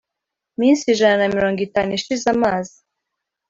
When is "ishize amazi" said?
1.97-2.75